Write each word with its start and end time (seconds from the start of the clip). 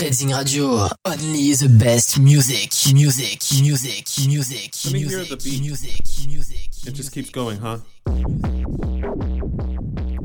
Redzing 0.00 0.32
Radio, 0.36 0.88
only 1.04 1.52
the 1.54 1.68
best 1.78 2.18
music, 2.18 2.72
music, 2.92 3.40
music, 3.62 4.06
music, 4.26 4.72
Let 4.84 4.92
me 4.92 4.98
music, 5.00 5.18
hear 5.18 5.24
the 5.24 5.36
beat. 5.36 5.60
music, 5.60 6.00
music. 6.26 6.70
It 6.86 6.92
just 6.92 7.12
keeps 7.12 7.30
going, 7.30 7.58
huh? 7.58 7.78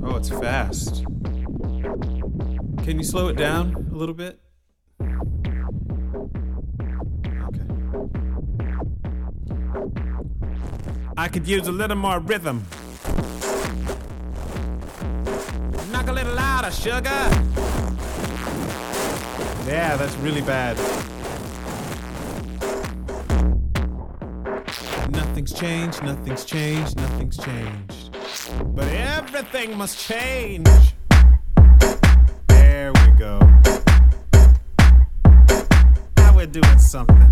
Oh, 0.04 0.16
it's 0.16 0.30
fast. 0.30 1.04
Can 2.84 2.98
you 2.98 3.04
slow 3.04 3.28
it 3.28 3.38
down 3.38 3.88
a 3.92 3.96
little 3.96 4.16
bit? 4.16 4.40
Okay. 5.02 5.12
I 11.18 11.28
could 11.28 11.48
use 11.48 11.68
a 11.68 11.72
little 11.72 11.98
more 11.98 12.20
rhythm. 12.20 12.64
Knock 15.92 16.08
a 16.08 16.12
little 16.14 16.34
louder, 16.34 16.72
sugar. 16.72 17.67
Yeah, 19.68 19.98
that's 19.98 20.16
really 20.20 20.40
bad. 20.40 20.78
Nothing's 25.12 25.52
changed, 25.52 26.02
nothing's 26.04 26.46
changed, 26.46 26.96
nothing's 26.96 27.38
changed. 27.38 28.18
But 28.74 28.88
everything 28.88 29.78
must 29.78 30.00
change. 30.00 30.70
There 32.48 32.94
we 32.94 33.12
go. 33.20 33.40
Now 36.16 36.34
we're 36.34 36.46
doing 36.46 36.80
something. 36.80 37.30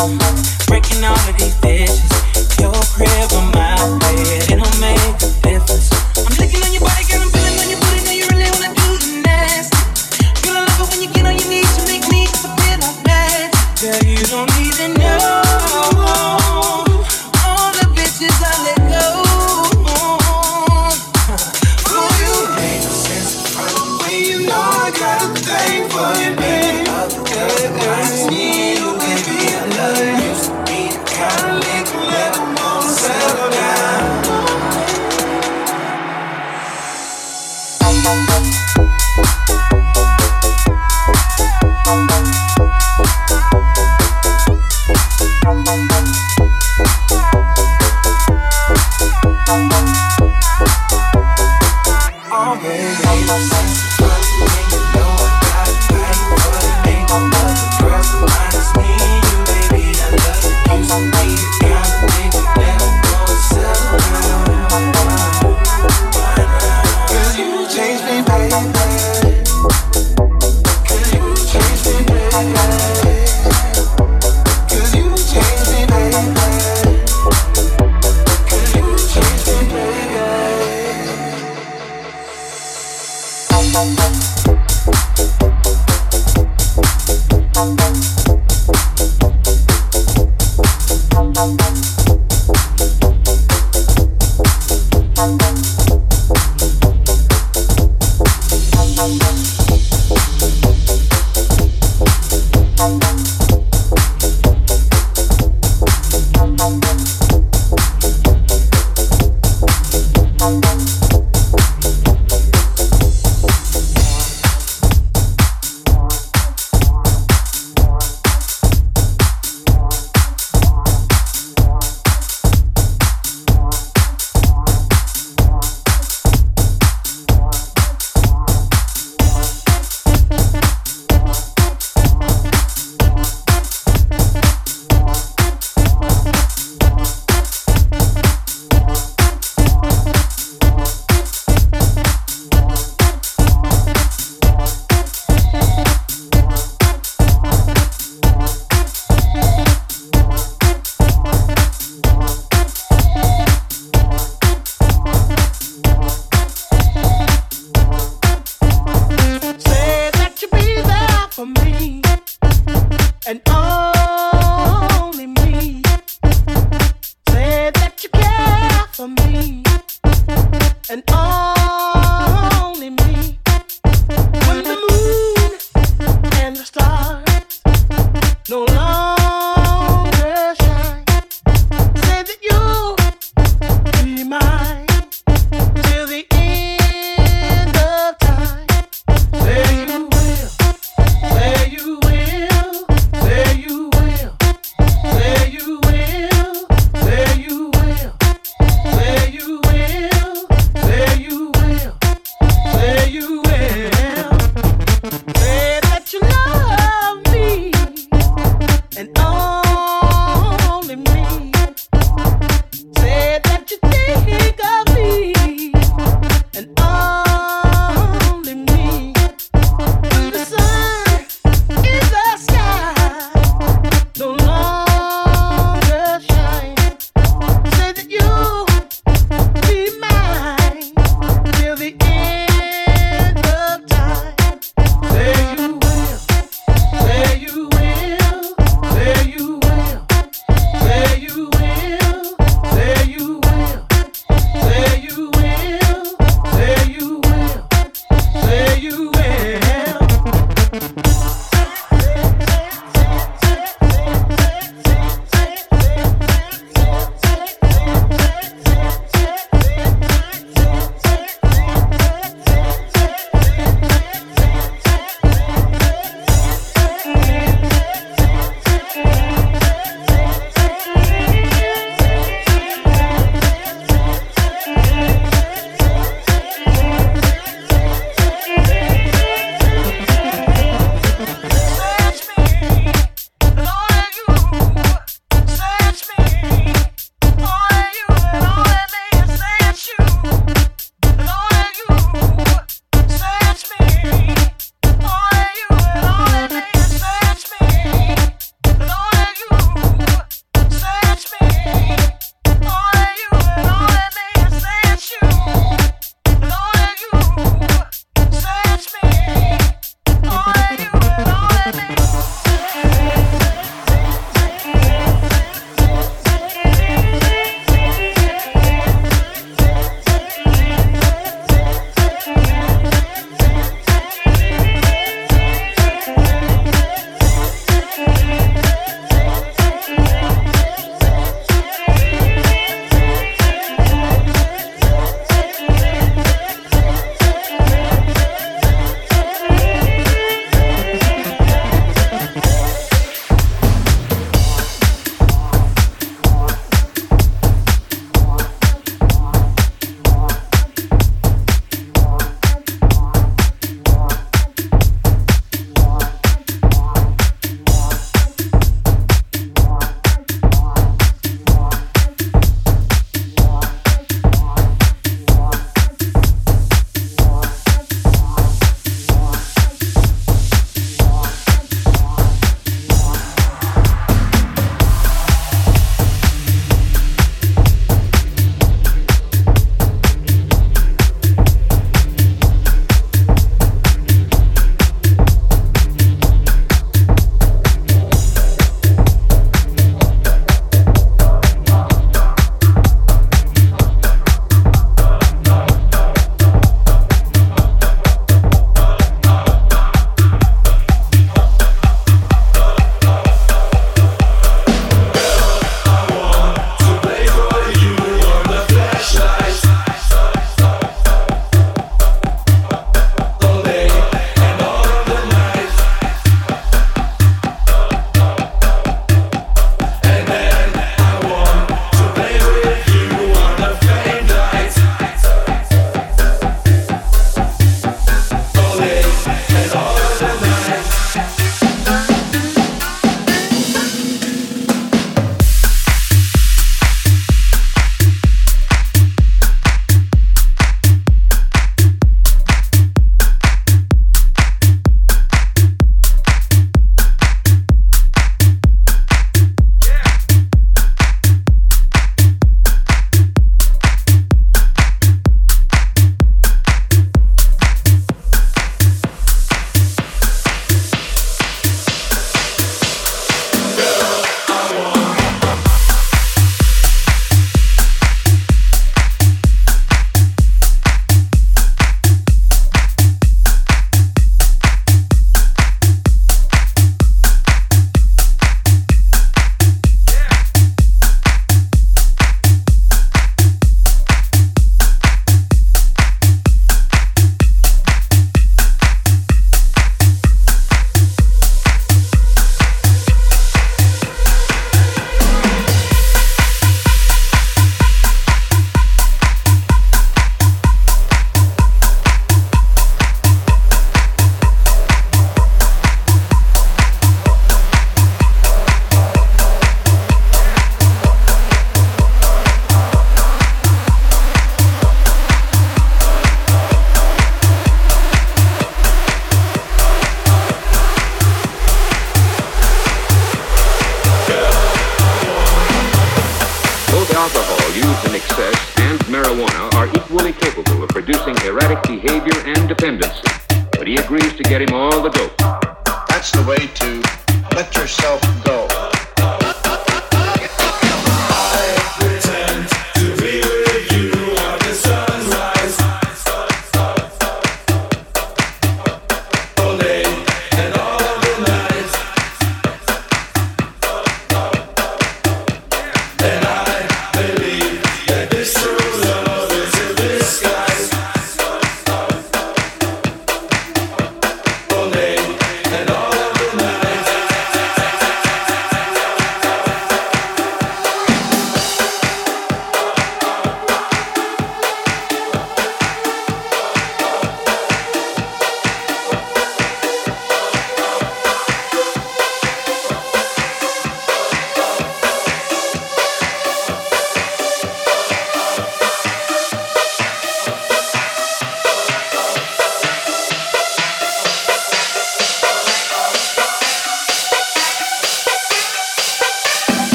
Breaking 0.00 1.04
all 1.04 1.12
of 1.12 1.36
these 1.36 1.54
dishes, 1.56 2.00
your 2.58 2.72
crib 2.72 3.32
or 3.34 3.44
my 3.52 3.98
bed, 4.00 4.50
It'll 4.50 4.80
make 4.80 5.20
a 5.20 5.28
difference. 5.42 5.99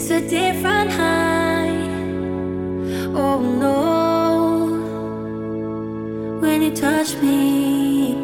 It's 0.00 0.10
a 0.12 0.20
different 0.20 0.92
high. 0.92 1.74
Oh 3.16 3.40
no, 3.64 4.78
when 6.40 6.62
you 6.62 6.70
touch 6.70 7.16
me, 7.16 8.14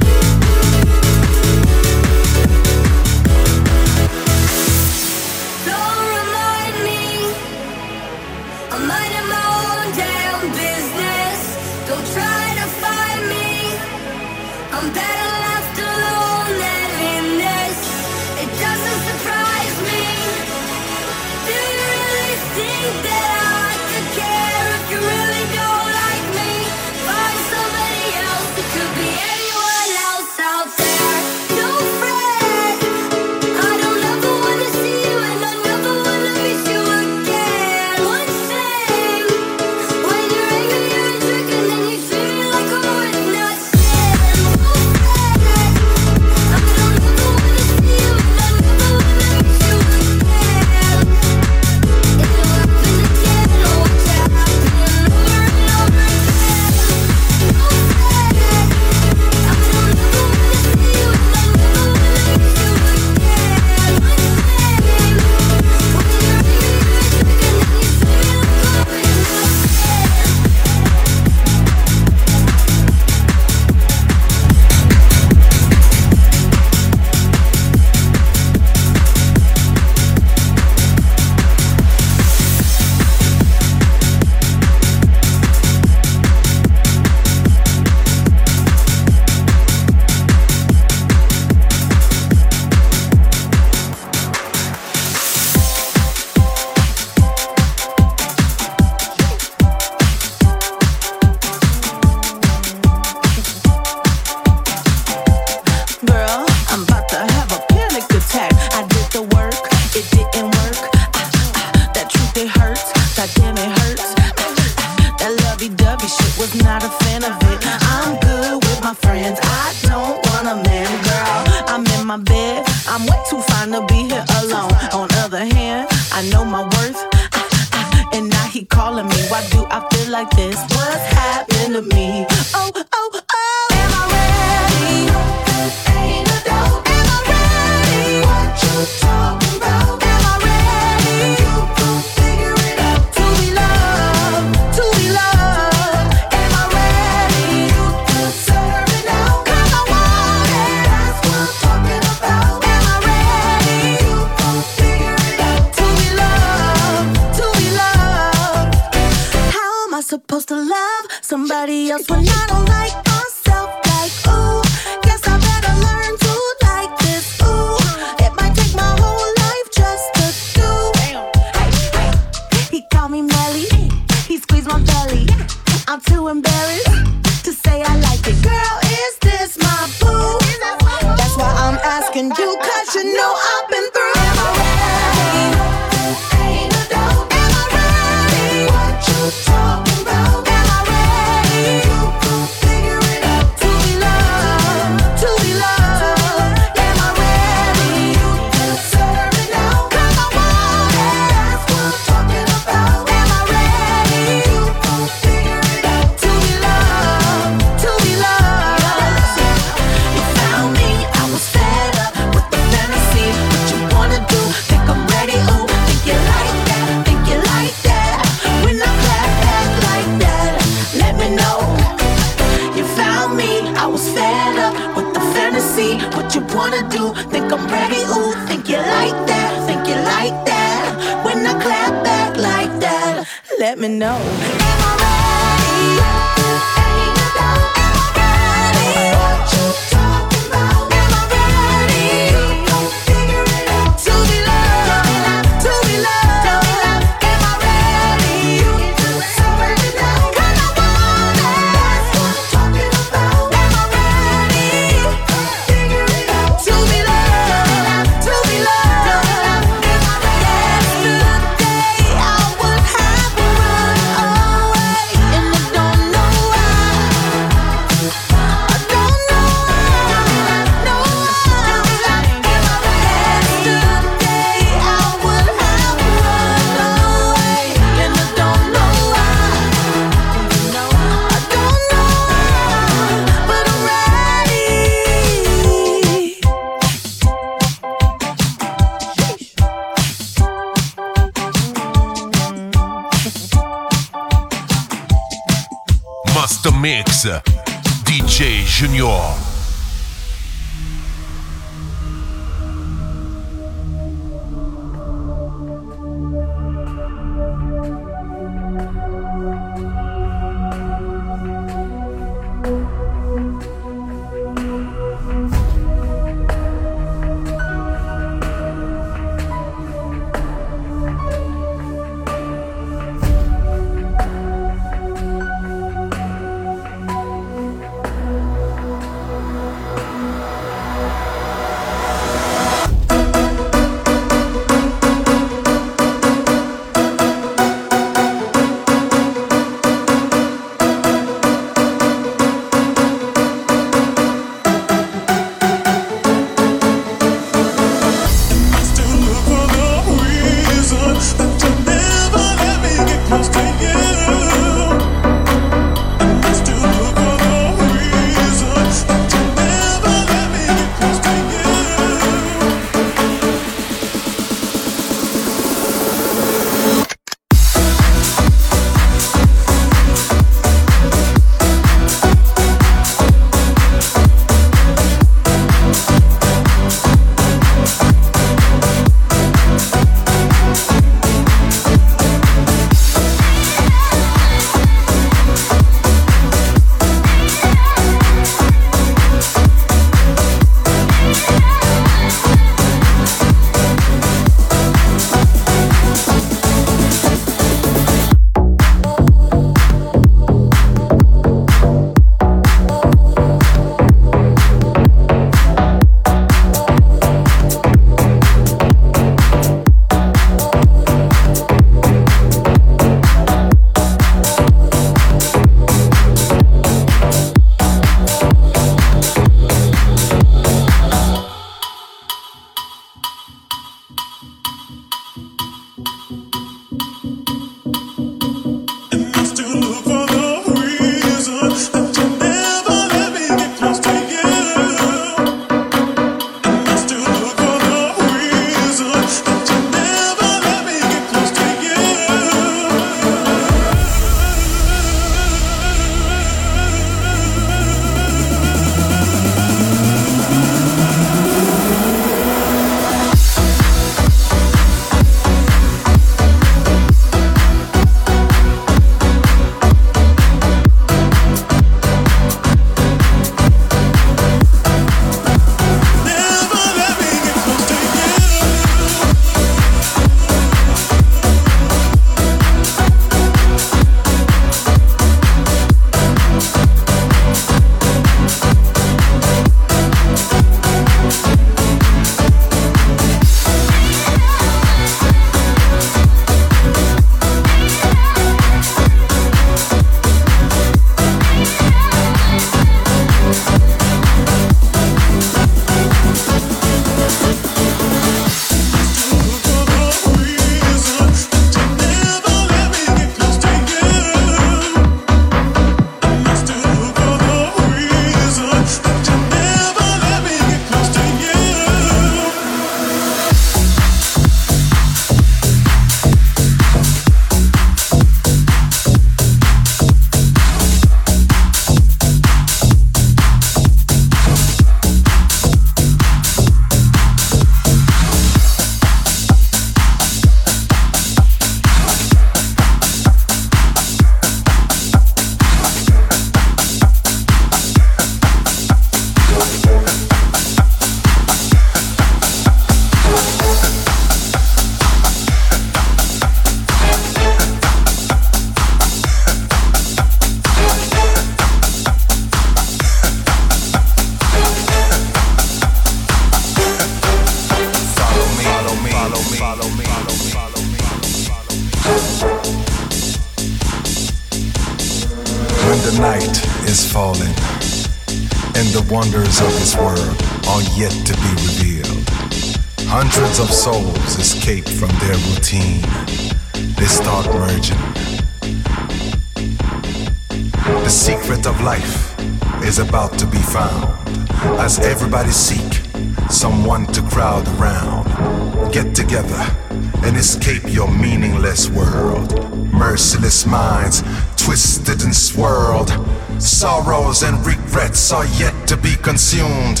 are 598.32 598.46
yet 598.58 598.86
to 598.86 598.96
be 598.96 599.14
consumed 599.16 600.00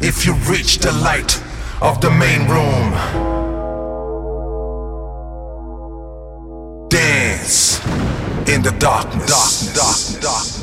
if 0.00 0.24
you 0.24 0.34
reach 0.48 0.78
the 0.78 0.92
light 0.92 1.42
of 1.80 2.00
the 2.00 2.10
main 2.10 2.48
room. 2.48 2.92
Dance 6.88 7.84
in 8.48 8.62
the 8.62 8.74
darkness. 8.78 9.26
darkness. 9.26 9.74
darkness. 9.74 10.20
darkness. 10.20 10.55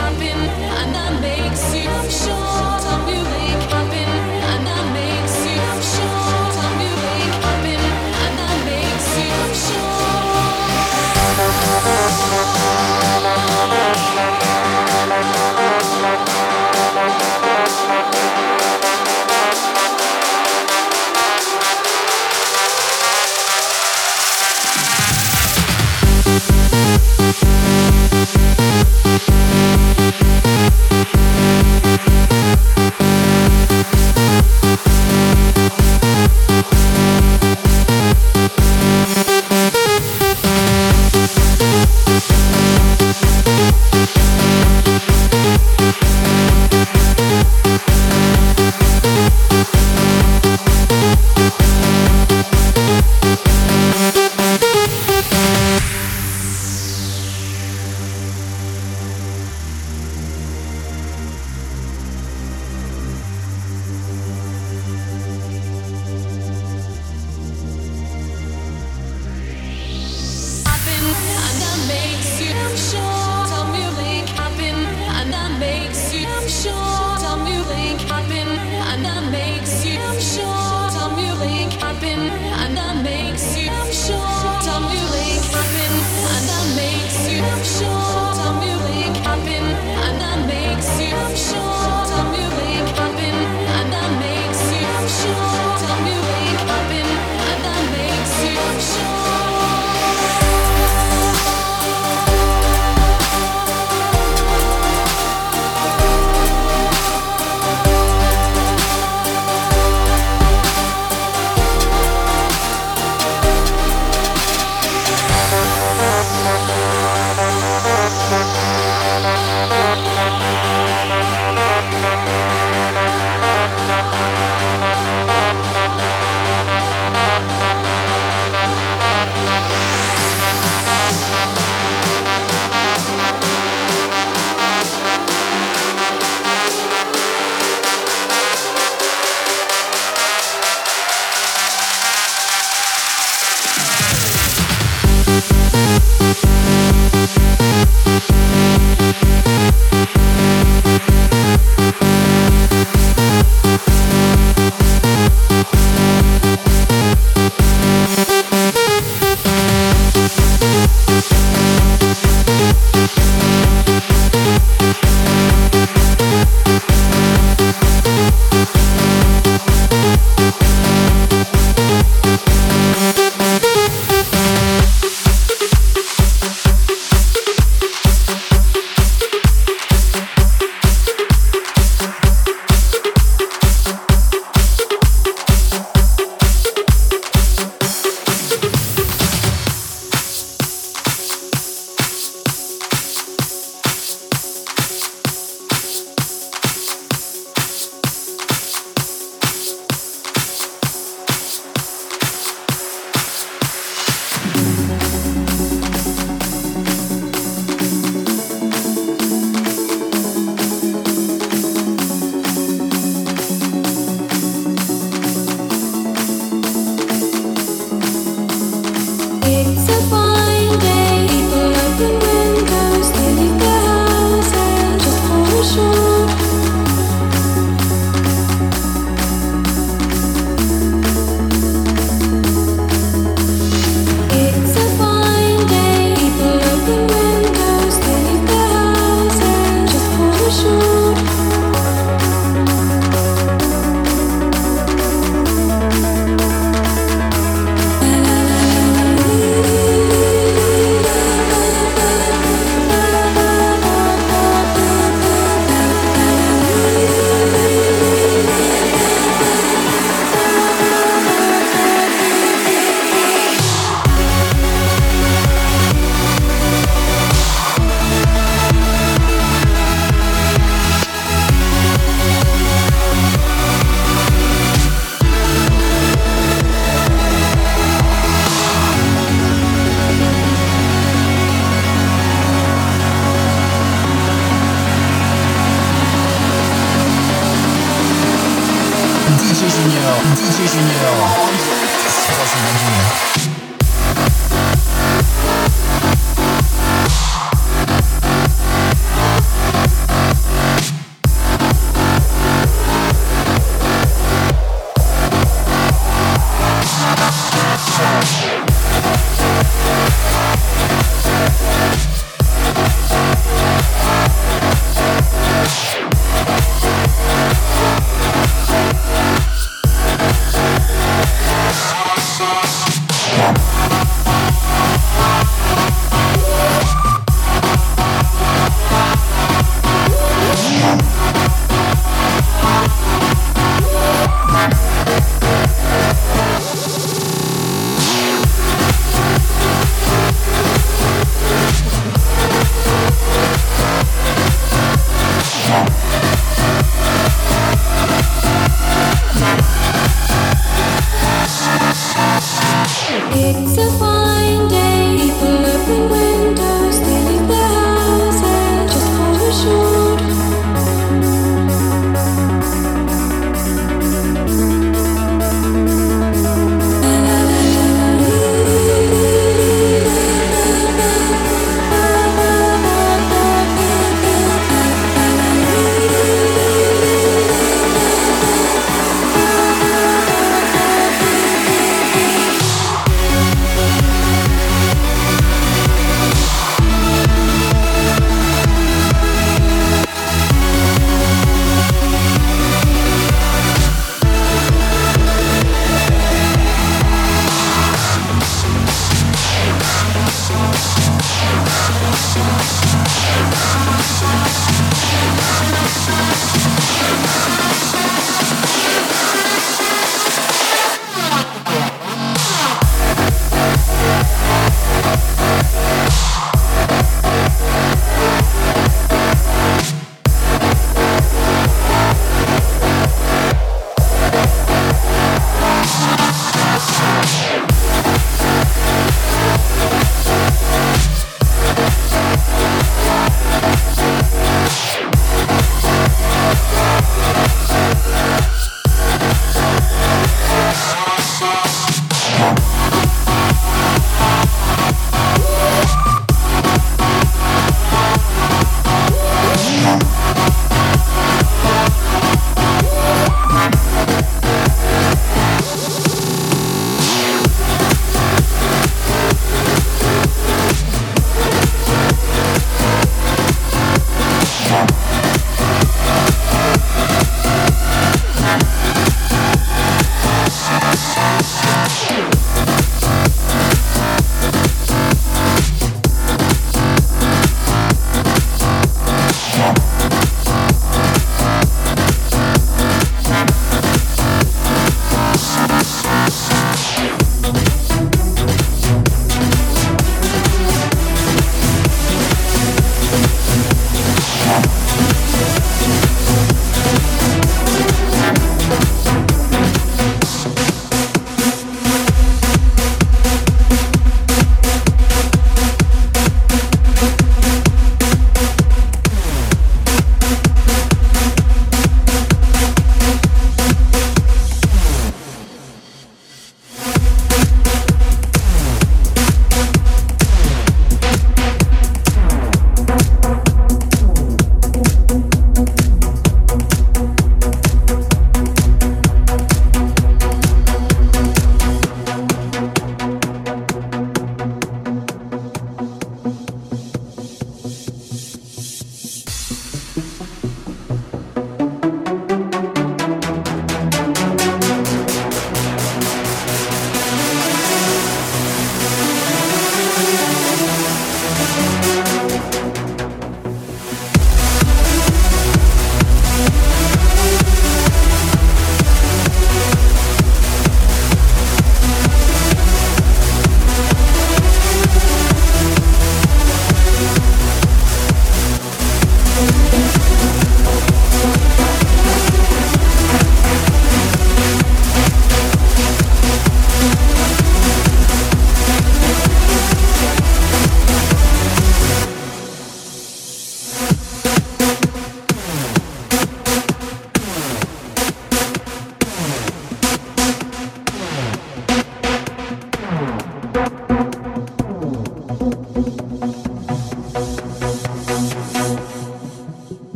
I'm 0.00 0.18
been 0.18 0.30
and 0.32 0.96
I'm. 0.96 1.45